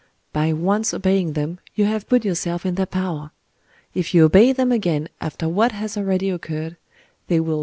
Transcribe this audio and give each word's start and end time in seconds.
By 0.33 0.51
once 0.51 0.95
obeying 0.95 1.33
them, 1.33 1.59
you 1.75 1.85
have 1.85 2.09
put 2.09 2.25
yourself 2.25 2.65
in 2.65 2.73
their 2.73 2.87
power. 2.87 3.29
If 3.93 4.15
you 4.15 4.25
obey 4.25 4.51
them 4.51 4.71
again, 4.71 5.09
after 5.21 5.47
what 5.47 5.73
has 5.73 5.95
already 5.95 6.31
occurred, 6.31 6.77
they 7.27 7.39
will 7.39 7.47
tear 7.47 7.51
you 7.51 7.53
in 7.53 7.59
pieces. 7.59 7.59